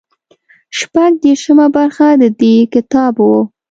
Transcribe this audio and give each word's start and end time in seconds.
شپږ 0.77 1.11
دېرشمه 1.23 1.67
برخه 1.75 2.07
د 2.21 2.23
دې 2.39 2.55
کتاب 2.73 3.13
وو. 3.25 3.37